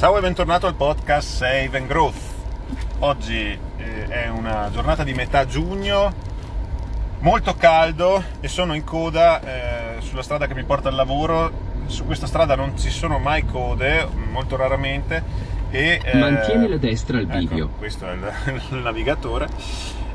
Ciao 0.00 0.16
e 0.16 0.22
bentornato 0.22 0.66
al 0.66 0.76
podcast 0.76 1.28
Save 1.28 1.76
and 1.76 1.86
Growth. 1.86 2.16
Oggi 3.00 3.46
eh, 3.76 4.08
è 4.08 4.28
una 4.30 4.70
giornata 4.72 5.04
di 5.04 5.12
metà 5.12 5.44
giugno, 5.44 6.10
molto 7.18 7.54
caldo 7.54 8.24
e 8.40 8.48
sono 8.48 8.72
in 8.72 8.82
coda 8.82 9.42
eh, 9.42 10.00
sulla 10.00 10.22
strada 10.22 10.46
che 10.46 10.54
mi 10.54 10.64
porta 10.64 10.88
al 10.88 10.94
lavoro. 10.94 11.52
Su 11.84 12.06
questa 12.06 12.26
strada 12.26 12.54
non 12.54 12.78
ci 12.78 12.88
sono 12.88 13.18
mai 13.18 13.44
code, 13.44 14.08
molto 14.30 14.56
raramente. 14.56 15.22
E, 15.68 16.00
eh, 16.02 16.16
Mantieni 16.16 16.66
la 16.66 16.78
destra 16.78 17.18
al 17.18 17.26
bivio. 17.26 17.64
Ecco, 17.66 17.74
questo 17.76 18.08
è 18.08 18.14
il, 18.14 18.32
il 18.70 18.78
navigatore. 18.78 19.48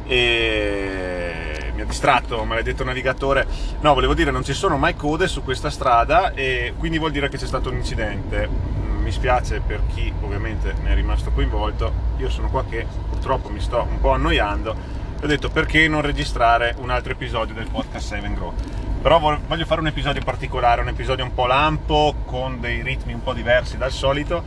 E 0.07 1.71
mi 1.75 1.81
ha 1.81 1.85
distratto, 1.85 2.43
maledetto 2.43 2.83
navigatore. 2.83 3.45
No, 3.81 3.93
volevo 3.93 4.15
dire, 4.15 4.31
non 4.31 4.43
ci 4.43 4.53
sono 4.53 4.77
mai 4.77 4.95
code 4.95 5.27
su 5.27 5.43
questa 5.43 5.69
strada 5.69 6.33
e 6.33 6.73
quindi 6.75 6.97
vuol 6.97 7.11
dire 7.11 7.29
che 7.29 7.37
c'è 7.37 7.45
stato 7.45 7.69
un 7.69 7.75
incidente 7.75 8.74
mi 9.15 9.21
spiace 9.21 9.61
per 9.61 9.81
chi 9.93 10.11
ovviamente 10.21 10.73
ne 10.83 10.91
è 10.91 10.93
rimasto 10.93 11.31
coinvolto, 11.31 11.91
io 12.17 12.29
sono 12.29 12.49
qua 12.49 12.65
che 12.65 12.85
purtroppo 13.09 13.49
mi 13.49 13.61
sto 13.61 13.87
un 13.89 14.01
po' 14.01 14.11
annoiando 14.11 14.75
e 15.19 15.23
ho 15.23 15.27
detto 15.27 15.49
perché 15.49 15.87
non 15.87 16.01
registrare 16.01 16.75
un 16.79 16.89
altro 16.89 17.13
episodio 17.13 17.53
del 17.53 17.69
podcast 17.71 18.07
Save 18.07 18.27
and 18.27 18.35
Grow. 18.35 18.53
Però 19.01 19.19
voglio 19.19 19.65
fare 19.65 19.79
un 19.79 19.87
episodio 19.87 20.21
particolare, 20.21 20.81
un 20.81 20.89
episodio 20.89 21.23
un 21.23 21.33
po' 21.33 21.45
lampo, 21.45 22.15
con 22.25 22.59
dei 22.59 22.81
ritmi 22.81 23.13
un 23.13 23.23
po' 23.23 23.33
diversi 23.33 23.77
dal 23.77 23.91
solito 23.91 24.43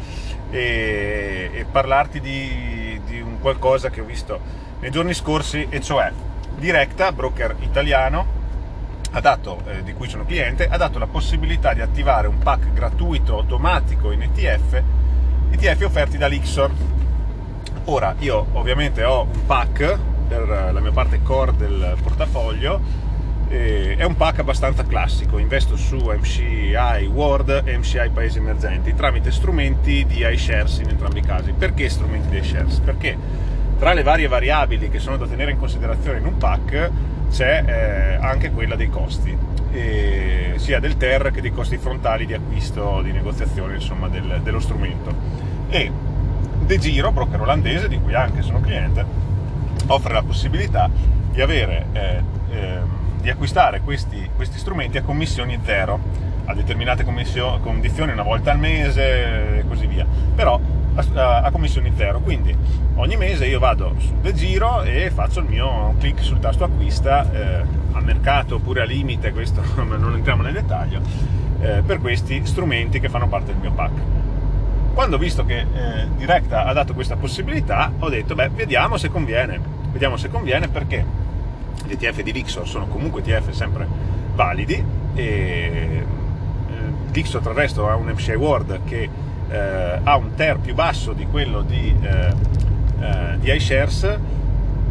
e, 0.51 1.51
e 1.53 1.65
parlarti 1.65 2.21
di, 2.21 3.01
di 3.07 3.21
un 3.21 3.39
qualcosa 3.41 3.89
che 3.89 4.03
ho 4.03 4.05
visto 4.05 4.39
nei 4.81 4.91
giorni 4.91 5.15
scorsi 5.15 5.67
e 5.71 5.81
cioè 5.81 6.13
Directa, 6.57 7.13
broker 7.13 7.55
italiano, 7.61 8.38
dato, 9.21 9.63
eh, 9.67 9.83
di 9.83 9.93
cui 9.95 10.09
sono 10.09 10.25
cliente, 10.25 10.69
ha 10.69 10.77
dato 10.77 10.99
la 10.99 11.07
possibilità 11.07 11.73
di 11.75 11.81
attivare 11.81 12.29
un 12.29 12.39
pack 12.39 12.73
gratuito 12.73 13.35
automatico 13.35 14.13
in 14.13 14.23
ETF, 14.23 14.83
ETF 15.51 15.85
offerti 15.85 16.19
da 16.19 16.27
Lixor. 16.27 16.71
Ora, 17.85 18.15
io 18.19 18.47
ovviamente 18.53 19.03
ho 19.05 19.23
un 19.23 19.47
pack 19.47 19.99
per 20.29 20.71
la 20.73 20.81
mia 20.81 20.93
parte 20.93 21.23
core 21.23 21.57
del 21.57 21.97
portafoglio, 22.03 23.07
eh, 23.49 23.97
è 23.97 24.05
un 24.05 24.15
pack 24.15 24.41
abbastanza 24.41 24.85
classico, 24.85 25.39
investo 25.39 25.77
su 25.77 25.97
MCI 25.97 27.07
World 27.11 27.63
e 27.65 27.79
MCI 27.79 28.11
Paesi 28.13 28.39
Emergenti 28.39 28.95
tramite 28.95 29.31
strumenti 29.31 30.05
di 30.05 30.25
iShares 30.27 30.79
in 30.79 30.91
entrambi 30.91 31.21
i 31.21 31.23
casi. 31.23 31.53
Perché 31.53 31.89
strumenti 31.89 32.29
di 32.29 32.39
iShares? 32.39 32.81
Perché 32.81 33.17
tra 33.79 33.93
le 33.93 34.03
varie 34.03 34.27
variabili 34.27 34.91
che 34.91 34.99
sono 34.99 35.17
da 35.17 35.27
tenere 35.27 35.53
in 35.53 35.59
considerazione 35.59 36.19
in 36.19 36.27
un 36.27 36.37
pack 36.37 36.91
c'è 37.31 37.63
eh, 37.65 38.25
anche 38.25 38.51
quella 38.51 38.75
dei 38.75 38.89
costi, 38.89 39.37
eh, 39.71 40.55
sia 40.57 40.81
del 40.81 40.97
TER 40.97 41.31
che 41.31 41.41
dei 41.41 41.53
costi 41.53 41.77
frontali 41.77 42.27
di 42.27 42.35
acquisto, 42.35 43.01
di 43.03 43.13
negoziazione 43.13 43.75
insomma, 43.75 44.09
del, 44.09 44.41
dello 44.43 44.61
strumento. 44.61 45.15
E 45.69 45.91
De 46.61 46.79
Giro, 46.79 47.13
broker 47.13 47.41
olandese, 47.41 47.89
di 47.89 47.99
cui 48.01 48.15
anche 48.15 48.43
sono 48.43 48.61
cliente, 48.61 49.05
offre 49.87 50.13
la 50.13 50.23
possibilità 50.23 50.91
di, 51.31 51.41
avere, 51.41 51.87
eh, 51.93 52.23
ehm, 52.51 52.89
di 53.21 53.31
acquistare 53.31 53.81
questi, 53.81 54.29
questi, 54.35 54.59
strumenti 54.59 54.99
a 54.99 55.03
commissioni 55.03 55.59
zero, 55.63 56.01
a 56.47 56.55
determinate 56.55 57.05
condizioni 57.05 58.13
una 58.13 58.23
volta 58.23 58.51
al 58.51 58.59
mese 58.59 59.59
e 59.59 59.65
così 59.69 59.87
via. 59.87 60.07
Però 60.35 60.59
a, 60.99 61.43
a, 61.43 61.51
commissioni 61.51 61.93
zero. 61.97 62.21
Quindi 62.21 62.57
ogni 62.97 63.17
mese 63.17 63.47
io 63.47 63.59
vado 63.59 63.95
sul 63.99 64.33
giro 64.33 64.83
e 64.83 65.11
faccio 65.11 65.41
il 65.41 65.47
mio 65.47 65.95
clic 65.99 66.23
sul 66.23 66.41
tasto 66.41 66.65
acquista 66.65 67.31
eh, 67.31 67.65
a 67.93 68.01
mercato 68.01 68.57
oppure 68.57 68.83
a 68.83 68.85
limite, 68.85 69.33
questo 69.33 69.63
non 69.77 70.15
entriamo 70.15 70.43
nel 70.43 70.53
dettaglio, 70.53 71.01
eh, 71.61 71.83
per 71.85 72.01
questi 72.01 72.45
strumenti 72.45 73.01
che 73.01 73.09
fanno 73.09 73.29
parte 73.29 73.53
del 73.53 73.61
mio 73.61 73.73
pack. 73.73 73.93
Quando 74.95 75.17
ho 75.17 75.19
visto 75.19 75.45
che 75.45 75.59
eh, 75.59 76.09
Directa 76.17 76.65
ha 76.65 76.73
dato 76.73 76.93
questa 76.93 77.17
possibilità, 77.17 77.93
ho 77.99 78.09
detto, 78.09 78.35
beh, 78.35 78.49
vediamo 78.49 78.97
se 78.97 79.09
conviene. 79.09 79.77
Vediamo 79.93 80.17
se 80.17 80.29
conviene 80.29 80.69
perché 80.69 81.05
gli 81.87 81.93
ETF 81.93 82.23
di 82.23 82.33
Lixor 82.33 82.69
sono 82.69 82.87
comunque 82.87 83.23
ETF 83.23 83.51
sempre 83.51 83.87
validi 84.35 84.85
e 85.15 85.25
eh, 85.25 86.05
Lixor 87.13 87.41
tra 87.41 87.53
il 87.53 87.57
resto 87.57 87.89
ha 87.89 87.95
un 87.95 88.07
MCI 88.07 88.35
World 88.35 88.81
che 88.85 89.09
eh, 89.49 90.01
ha 90.03 90.17
un 90.17 90.35
TER 90.35 90.59
più 90.59 90.75
basso 90.75 91.13
di 91.13 91.27
quello 91.27 91.63
di, 91.63 91.95
eh, 92.01 92.33
eh, 93.01 93.39
di 93.39 93.53
iShares 93.53 94.19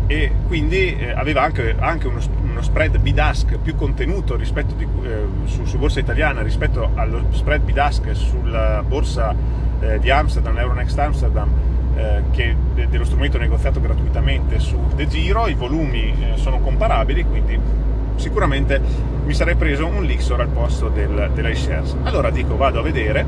e 0.07 0.31
quindi 0.47 0.95
eh, 0.95 1.12
aveva 1.12 1.41
anche, 1.41 1.75
anche 1.78 2.07
uno, 2.07 2.19
uno, 2.44 2.62
spread 2.62 2.97
bid-ask 2.97 3.57
più 3.57 3.75
contenuto 3.75 4.35
di, 4.35 4.45
eh, 4.45 5.25
su, 5.45 5.66
su, 5.66 5.78
borsa 5.78 6.00
italiana 6.00 6.41
rispetto 6.41 6.91
allo 6.95 7.25
spread 7.31 7.62
bid-ask 7.62 8.16
sulla 8.16 8.84
borsa 8.88 9.35
eh, 9.79 10.00
di 10.00 10.09
Amsterdam, 10.09 10.56
l'Euronext 10.56 10.97
Amsterdam, 10.97 11.50
che 12.29 12.56
dello 12.75 13.06
strumento 13.06 13.39
negoziato 13.39 13.81
gratuitamente 13.81 14.59
su 14.59 14.79
De 14.94 15.07
Giro, 15.07 15.47
i 15.47 15.56
volumi 15.56 16.13
sono 16.35 16.59
comparabili, 16.59 17.24
quindi 17.24 17.59
sicuramente 18.18 18.79
mi 19.25 19.34
sarei 19.34 19.56
preso 19.56 19.88
un 19.88 20.03
Lixor 20.03 20.41
al 20.41 20.50
posto 20.50 20.89
del, 20.89 21.31
dell'iShares. 21.34 21.95
Allora 22.03 22.29
dico, 22.29 22.56
vado 22.56 22.79
a 22.79 22.84
vedere 22.84 23.25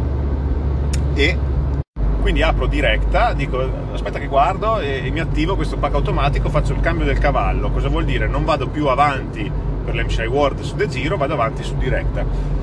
e 1.13 1.37
quindi 2.21 2.41
apro 2.41 2.67
diretta, 2.67 3.33
dico 3.33 3.87
aspetta 3.93 4.19
che 4.19 4.27
guardo 4.27 4.79
e, 4.79 5.05
e 5.05 5.09
mi 5.09 5.19
attivo 5.19 5.55
questo 5.55 5.77
pack 5.77 5.95
automatico, 5.95 6.49
faccio 6.49 6.73
il 6.73 6.81
cambio 6.81 7.05
del 7.05 7.17
cavallo. 7.17 7.71
Cosa 7.71 7.87
vuol 7.87 8.05
dire? 8.05 8.27
Non 8.27 8.45
vado 8.45 8.67
più 8.67 8.87
avanti 8.87 9.51
per 9.85 9.95
l'MCI 9.95 10.25
Word 10.25 10.61
su 10.61 10.75
De 10.75 10.87
Giro, 10.87 11.17
vado 11.17 11.33
avanti 11.33 11.63
su 11.63 11.75
diretta 11.77 12.57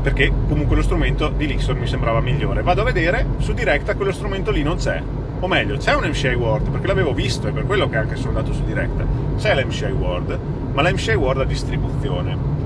perché 0.00 0.32
comunque 0.48 0.76
lo 0.76 0.82
strumento 0.82 1.28
di 1.28 1.46
Lixor 1.46 1.76
mi 1.76 1.86
sembrava 1.86 2.20
migliore. 2.20 2.62
Vado 2.62 2.80
a 2.80 2.84
vedere, 2.84 3.26
su 3.38 3.52
Directa 3.52 3.94
quello 3.94 4.12
strumento 4.12 4.50
lì 4.50 4.62
non 4.62 4.76
c'è. 4.76 5.02
O 5.40 5.46
meglio, 5.46 5.76
c'è 5.76 5.94
un 5.94 6.06
MCI 6.06 6.34
Word, 6.34 6.70
perché 6.70 6.86
l'avevo 6.86 7.12
visto, 7.12 7.48
e 7.48 7.52
per 7.52 7.64
quello 7.64 7.88
che 7.88 7.96
anche 7.96 8.16
sono 8.16 8.38
andato 8.38 8.52
su 8.52 8.64
Directa. 8.64 9.04
C'è 9.38 9.54
l'MCI 9.54 9.92
Word, 9.92 10.38
ma 10.72 10.82
l'MCI 10.82 11.14
Word 11.14 11.40
ha 11.40 11.44
distribuzione. 11.44 12.59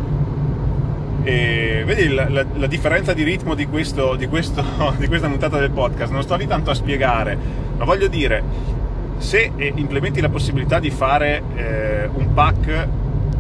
E 1.25 1.85
vedi 1.87 2.13
la, 2.13 2.29
la, 2.29 2.45
la, 2.55 2.67
differenza 2.67 3.15
di 3.15 3.23
ritmo 3.23 3.55
di, 3.55 3.67
questo, 3.67 4.15
di, 4.15 4.27
questo, 4.27 4.63
di, 4.99 5.09
questa 5.09 5.27
puntata 5.27 5.59
del 5.59 5.71
podcast? 5.71 6.13
Non 6.13 6.23
sto 6.23 6.37
lì 6.37 6.47
tanto 6.47 6.71
a 6.71 6.75
spiegare, 6.75 7.37
ma 7.79 7.85
voglio 7.85 8.09
dire, 8.09 8.43
se 9.17 9.53
eh, 9.57 9.73
implementi 9.77 10.21
la 10.21 10.29
possibilità 10.29 10.79
di 10.79 10.91
fare 10.91 11.43
eh, 11.55 12.11
un 12.13 12.35
pack 12.35 12.89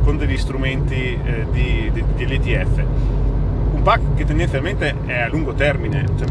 con 0.02 0.16
degli 0.16 0.38
strumenti 0.38 1.18
eh, 1.22 1.46
di, 1.50 1.90
di, 1.92 2.04
dell'ETF, 2.16 2.82
un 3.74 3.82
pack 3.82 4.14
che 4.14 4.24
tendenzialmente 4.24 4.94
è 5.04 5.20
a 5.20 5.28
lungo 5.28 5.52
termine, 5.52 6.06
cioè, 6.16 6.28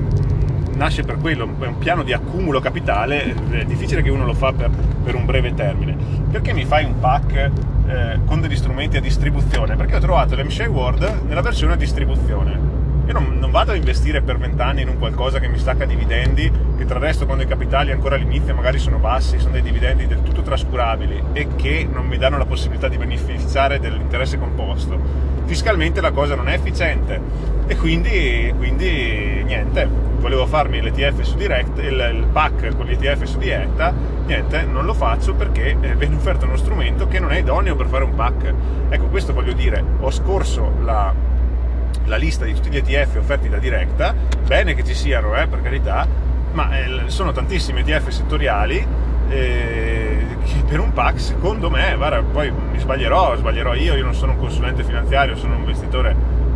nasce 0.76 1.04
per 1.04 1.18
quello, 1.20 1.48
è 1.60 1.68
un 1.68 1.78
piano 1.78 2.02
di 2.02 2.14
accumulo 2.14 2.60
capitale, 2.62 3.32
è 3.52 3.64
difficile 3.66 4.02
che 4.02 4.10
uno 4.10 4.26
lo 4.26 4.34
fa 4.34 4.54
per, 4.54 4.72
per 5.04 5.14
un 5.14 5.26
breve 5.26 5.54
termine. 5.54 5.96
Perché 6.32 6.52
mi 6.54 6.66
fai 6.66 6.84
un 6.86 7.00
pack 7.00 7.52
eh, 7.88 8.20
con 8.26 8.42
degli 8.42 8.56
strumenti 8.56 8.98
a 8.98 9.02
distribuzione, 9.02 9.76
perché 9.76 9.96
ho 9.96 10.00
trovato 10.00 10.36
l'MSHI 10.36 10.66
Word 10.68 11.22
nella 11.28 11.42
versione 11.42 11.74
a 11.74 11.76
distribuzione. 11.78 12.82
Io 13.06 13.12
non, 13.12 13.38
non 13.38 13.52
vado 13.52 13.74
a 13.74 13.76
investire 13.76 14.22
per 14.22 14.38
vent'anni 14.38 14.82
in 14.82 14.88
un 14.88 14.98
qualcosa 14.98 15.40
che 15.40 15.50
mi 15.50 15.58
stacca 15.58 15.86
dividendi, 15.86 16.50
che 16.78 16.86
tra 16.86 16.96
il 16.96 17.04
resto 17.04 17.26
quando 17.26 17.44
i 17.44 17.48
capitali 17.48 17.92
ancora 17.92 18.16
all'inizio 18.16 18.56
magari 18.56 18.80
sono 18.80 18.98
bassi, 18.98 19.40
sono 19.40 19.52
dei 19.52 19.62
dividendi 19.62 20.08
del 20.08 20.24
tutto 20.24 20.42
trascurabili 20.42 21.22
e 21.34 21.48
che 21.56 21.88
non 21.92 22.06
mi 22.06 22.18
danno 22.18 22.38
la 22.38 22.46
possibilità 22.46 22.88
di 22.88 22.98
beneficiare 22.98 23.80
dell'interesse 23.80 24.38
composto. 24.38 25.33
Fiscalmente 25.54 26.02
la 26.02 26.10
cosa 26.10 26.34
non 26.34 26.50
è 26.50 26.56
efficiente 26.56 27.22
e 27.68 27.76
quindi, 27.76 28.52
quindi 28.58 29.44
niente, 29.46 29.88
volevo 30.18 30.48
farmi 30.48 30.82
l'ETF 30.82 31.22
su 31.22 31.36
Direct, 31.36 31.78
il, 31.78 32.12
il 32.16 32.26
pack 32.32 32.76
con 32.76 32.88
l'ETF 32.88 33.22
su 33.22 33.38
Diretta, 33.38 33.94
niente, 34.26 34.64
non 34.64 34.84
lo 34.84 34.96
faccio 34.96 35.36
perché 35.36 35.78
eh, 35.80 35.96
viene 35.96 36.16
offerto 36.16 36.46
uno 36.46 36.58
strumento 36.58 37.08
che 37.08 37.20
non 37.20 37.32
è 37.32 37.38
idoneo 37.38 37.76
per 37.76 37.86
fare 37.86 38.04
un 38.04 38.16
pack. 38.16 38.52
Ecco, 38.90 39.06
questo 39.10 39.32
voglio 39.32 39.54
dire, 39.54 39.84
ho 40.00 40.10
scorso 40.10 40.72
la, 40.82 41.14
la 42.06 42.16
lista 42.16 42.46
di 42.46 42.56
tutti 42.56 42.70
gli 42.72 42.78
ETF 42.78 43.18
offerti 43.18 43.48
da 43.48 43.60
Directa, 43.60 44.16
bene 44.48 44.74
che 44.74 44.84
ci 44.84 44.96
siano, 44.96 45.36
eh, 45.36 45.46
per 45.46 45.62
carità, 45.62 46.08
ma 46.54 46.80
eh, 46.80 47.04
sono 47.12 47.32
tantissimi 47.32 47.82
ETF 47.82 48.10
settoriali 48.10 48.84
eh, 49.30 50.26
pack 51.04 51.20
secondo 51.20 51.70
me, 51.70 51.96
guarda, 51.98 52.22
poi 52.22 52.50
mi 52.50 52.80
sbaglierò, 52.80 53.36
sbaglierò 53.36 53.74
io, 53.74 53.94
io 53.94 54.06
non 54.06 54.14
sono 54.14 54.32
un 54.32 54.38
consulente 54.38 54.86
finanziario, 54.86 55.36
sono 55.36 55.56
un 55.56 55.60
investitore 55.60 56.16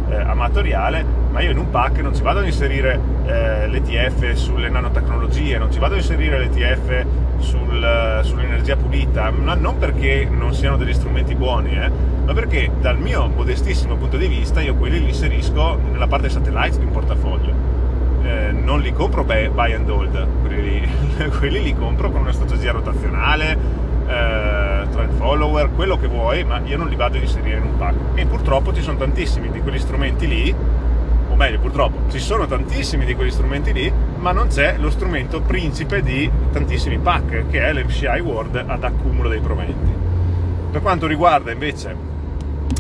eh, 0.09 0.15
amatoriale, 0.15 1.03
ma 1.31 1.41
io 1.41 1.51
in 1.51 1.57
un 1.57 1.69
pack 1.69 1.99
non 1.99 2.15
ci 2.15 2.21
vado 2.21 2.39
ad 2.39 2.45
inserire 2.45 2.97
eh, 3.25 3.67
l'ETF 3.67 4.31
sulle 4.35 4.69
nanotecnologie, 4.69 5.57
non 5.57 5.69
ci 5.69 5.79
vado 5.79 5.95
ad 5.95 5.99
inserire 5.99 6.39
l'ETF 6.39 7.05
sul, 7.39 8.21
sull'energia 8.23 8.77
pulita, 8.77 9.31
ma 9.31 9.53
non 9.53 9.77
perché 9.79 10.25
non 10.31 10.53
siano 10.53 10.77
degli 10.77 10.93
strumenti 10.93 11.35
buoni, 11.35 11.77
eh, 11.77 11.91
ma 12.23 12.31
perché 12.31 12.71
dal 12.79 12.97
mio 12.97 13.27
modestissimo 13.27 13.97
punto 13.97 14.15
di 14.15 14.27
vista 14.27 14.61
io 14.61 14.75
quelli 14.75 14.99
li 14.99 15.09
inserisco 15.09 15.77
nella 15.91 16.07
parte 16.07 16.29
satellite 16.29 16.79
di 16.79 16.85
un 16.85 16.91
portafoglio. 16.91 17.75
Eh, 18.23 18.51
non 18.51 18.79
li 18.79 18.93
compro 18.93 19.25
buy 19.25 19.73
and 19.73 19.89
hold, 19.89 20.27
quelli, 20.41 20.87
quelli 21.37 21.63
li 21.63 21.75
compro 21.75 22.09
con 22.11 22.21
una 22.21 22.31
strategia 22.31 22.71
rotazionale, 22.71 23.86
eh, 24.07 24.87
trend 24.89 25.13
follower, 25.17 25.69
quello 25.75 25.97
che 25.97 26.07
vuoi, 26.07 26.43
ma 26.43 26.59
io 26.63 26.77
non 26.77 26.87
li 26.87 26.95
vado 26.95 27.17
ad 27.17 27.23
inserire 27.23 27.57
in 27.57 27.63
un 27.63 27.77
pack. 27.77 27.95
E 28.15 28.25
purtroppo 28.25 28.73
ci 28.73 28.81
sono 28.81 28.97
tantissimi 28.97 29.51
di 29.51 29.61
quegli 29.61 29.79
strumenti 29.79 30.27
lì, 30.27 30.55
o 31.29 31.35
meglio, 31.35 31.59
purtroppo 31.59 32.11
ci 32.11 32.19
sono 32.19 32.45
tantissimi 32.45 33.05
di 33.05 33.15
quegli 33.15 33.31
strumenti 33.31 33.73
lì 33.73 33.91
ma 34.17 34.31
non 34.31 34.47
c'è 34.47 34.77
lo 34.77 34.89
strumento 34.89 35.41
principe 35.41 36.01
di 36.01 36.29
tantissimi 36.51 36.97
pack, 36.97 37.47
che 37.49 37.61
è 37.61 37.73
l'MCI 37.73 38.19
World 38.19 38.63
ad 38.65 38.83
accumulo 38.83 39.29
dei 39.29 39.39
proventi. 39.39 39.93
Per 40.71 40.81
quanto 40.81 41.07
riguarda 41.07 41.51
invece 41.51 41.95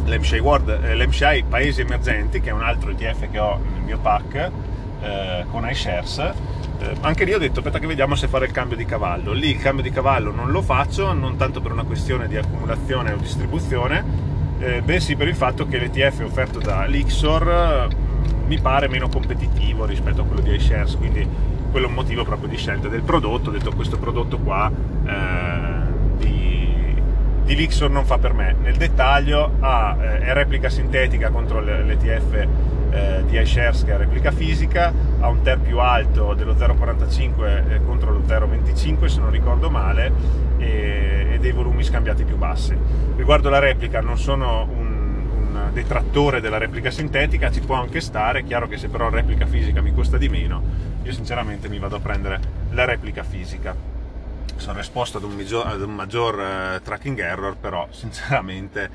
l'MCI, 0.05 0.39
World, 0.39 0.69
eh, 0.83 0.95
l'MCI 0.95 1.45
Paesi 1.47 1.81
Emergenti, 1.81 2.41
che 2.41 2.49
è 2.49 2.53
un 2.53 2.61
altro 2.61 2.91
ETF 2.91 3.29
che 3.29 3.39
ho 3.39 3.59
nel 3.71 3.81
mio 3.81 3.97
pack 3.99 4.51
eh, 5.01 5.45
con 5.49 5.67
iShares, 5.69 6.33
eh, 6.79 6.95
anche 7.01 7.25
lì 7.25 7.33
ho 7.33 7.39
detto 7.39 7.59
aspetta 7.59 7.79
che 7.79 7.87
vediamo 7.87 8.15
se 8.15 8.27
fare 8.27 8.45
il 8.45 8.51
cambio 8.51 8.77
di 8.77 8.85
cavallo. 8.85 9.31
Lì 9.31 9.49
il 9.49 9.57
cambio 9.57 9.83
di 9.83 9.89
cavallo 9.89 10.31
non 10.31 10.51
lo 10.51 10.61
faccio, 10.61 11.11
non 11.13 11.35
tanto 11.35 11.61
per 11.61 11.71
una 11.71 11.83
questione 11.83 12.27
di 12.27 12.37
accumulazione 12.37 13.11
o 13.11 13.17
distribuzione, 13.17 14.03
eh, 14.59 14.81
bensì 14.81 15.15
per 15.15 15.27
il 15.27 15.35
fatto 15.35 15.67
che 15.67 15.77
l'ETF 15.77 16.21
offerto 16.23 16.59
da 16.59 16.85
Lixor 16.85 17.87
mm, 17.93 18.47
mi 18.47 18.59
pare 18.59 18.87
meno 18.87 19.09
competitivo 19.09 19.85
rispetto 19.85 20.21
a 20.21 20.25
quello 20.25 20.41
di 20.41 20.51
iShares, 20.51 20.95
quindi 20.95 21.27
quello 21.71 21.87
è 21.87 21.89
un 21.89 21.95
motivo 21.95 22.23
proprio 22.23 22.47
di 22.47 22.57
scelta 22.57 22.87
del 22.87 23.01
prodotto, 23.01 23.49
ho 23.49 23.53
detto 23.53 23.71
questo 23.71 23.97
prodotto 23.97 24.37
qua 24.37 24.71
eh, 25.05 26.15
di, 26.17 26.95
di 27.43 27.55
Lixor 27.55 27.89
non 27.89 28.05
fa 28.05 28.17
per 28.17 28.33
me. 28.33 28.55
Nel 28.61 28.75
dettaglio 28.77 29.57
ha, 29.59 29.97
eh, 29.99 30.19
è 30.19 30.33
replica 30.33 30.69
sintetica 30.69 31.29
contro 31.29 31.59
l'ETF 31.59 32.47
eh, 32.91 33.23
di 33.25 33.39
iShares 33.39 33.83
che 33.83 33.93
è 33.93 33.97
replica 33.97 34.31
fisica, 34.31 34.93
ha 35.19 35.27
un 35.27 35.41
TER 35.41 35.59
più 35.59 35.79
alto 35.79 36.33
dello 36.33 36.53
0,45 36.53 37.71
eh, 37.71 37.85
contro 37.85 38.11
lo 38.11 38.19
0,25 38.19 39.05
se 39.05 39.19
non 39.19 39.29
ricordo 39.29 39.69
male 39.69 40.11
e, 40.57 41.27
e, 41.33 41.39
dei 41.39 41.51
volumi 41.51 41.83
scambiati 41.83 42.23
più 42.23 42.37
bassi. 42.37 42.77
Riguardo 43.15 43.49
la 43.49 43.59
replica 43.59 44.01
non 44.01 44.17
sono 44.17 44.67
un, 44.69 45.25
un 45.31 45.69
detrattore 45.73 46.41
della 46.41 46.57
replica 46.57 46.91
sintetica, 46.91 47.51
ci 47.51 47.61
può 47.61 47.75
anche 47.75 48.01
stare, 48.01 48.39
è 48.39 48.43
chiaro 48.43 48.67
che 48.67 48.77
se 48.77 48.87
però 48.89 49.09
replica 49.09 49.45
fisica 49.45 49.81
mi 49.81 49.93
costa 49.93 50.17
di 50.17 50.29
meno, 50.29 50.61
io 51.03 51.11
sinceramente 51.11 51.69
mi 51.69 51.79
vado 51.79 51.97
a 51.97 51.99
prendere 51.99 52.39
la 52.71 52.85
replica 52.85 53.23
fisica 53.23 53.95
sono 54.57 54.79
esposto 54.79 55.17
ad 55.17 55.23
un 55.23 55.35
maggior, 55.35 55.67
ad 55.67 55.81
un 55.81 55.93
maggior 55.93 56.35
uh, 56.35 56.81
tracking 56.81 57.19
error, 57.19 57.55
però 57.57 57.87
sinceramente 57.91 58.89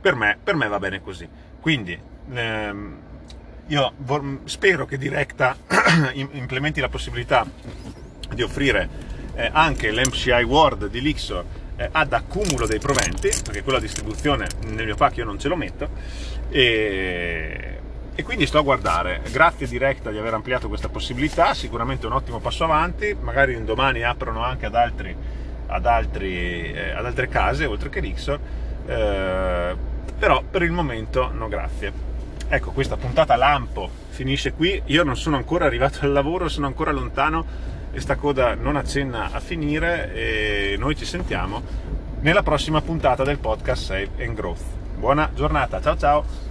per 0.00 0.14
me, 0.14 0.38
per 0.42 0.54
me 0.54 0.68
va 0.68 0.78
bene 0.78 1.02
così. 1.02 1.28
Quindi 1.60 1.98
ehm, 2.32 2.96
io 3.70 3.92
spero 4.44 4.84
che 4.84 4.98
Directa 4.98 5.56
implementi 6.14 6.80
la 6.80 6.88
possibilità 6.88 7.46
di 8.32 8.42
offrire 8.42 8.88
eh, 9.34 9.48
anche 9.52 9.92
l'MCI 9.92 10.42
Word 10.42 10.88
di 10.88 11.00
Lixor 11.00 11.44
eh, 11.76 11.88
ad 11.90 12.12
accumulo 12.12 12.66
dei 12.66 12.80
proventi, 12.80 13.30
perché 13.44 13.62
quella 13.62 13.78
distribuzione 13.78 14.48
nel 14.66 14.86
mio 14.86 14.96
pack 14.96 15.18
io 15.18 15.24
non 15.24 15.38
ce 15.38 15.48
lo 15.48 15.54
metto, 15.54 15.88
e, 16.50 17.78
e 18.12 18.22
quindi 18.24 18.46
sto 18.46 18.58
a 18.58 18.62
guardare. 18.62 19.22
Grazie 19.30 19.68
Directa 19.68 20.10
di 20.10 20.18
aver 20.18 20.34
ampliato 20.34 20.66
questa 20.66 20.88
possibilità, 20.88 21.54
sicuramente 21.54 22.06
un 22.06 22.12
ottimo 22.12 22.40
passo 22.40 22.64
avanti, 22.64 23.16
magari 23.20 23.54
un 23.54 23.64
domani 23.64 24.02
aprono 24.02 24.42
anche 24.42 24.66
ad, 24.66 24.74
altri, 24.74 25.14
ad, 25.66 25.86
altri, 25.86 26.72
eh, 26.72 26.90
ad 26.90 27.06
altre 27.06 27.28
case, 27.28 27.66
oltre 27.66 27.88
che 27.88 28.00
Lixor, 28.00 28.40
eh, 28.86 29.76
però 30.18 30.42
per 30.42 30.62
il 30.62 30.72
momento 30.72 31.30
no 31.32 31.46
grazie. 31.46 32.09
Ecco, 32.52 32.72
questa 32.72 32.96
puntata 32.96 33.36
lampo 33.36 33.88
finisce 34.08 34.52
qui, 34.52 34.82
io 34.86 35.04
non 35.04 35.16
sono 35.16 35.36
ancora 35.36 35.66
arrivato 35.66 35.98
al 36.00 36.10
lavoro, 36.10 36.48
sono 36.48 36.66
ancora 36.66 36.90
lontano 36.90 37.46
e 37.92 38.00
sta 38.00 38.16
coda 38.16 38.56
non 38.56 38.74
accenna 38.74 39.30
a 39.30 39.38
finire 39.38 40.12
e 40.12 40.74
noi 40.76 40.96
ci 40.96 41.04
sentiamo 41.04 41.62
nella 42.18 42.42
prossima 42.42 42.80
puntata 42.80 43.22
del 43.22 43.38
podcast 43.38 43.84
Save 43.84 44.24
and 44.24 44.34
Growth. 44.34 44.64
Buona 44.96 45.30
giornata, 45.32 45.80
ciao 45.80 45.96
ciao! 45.96 46.49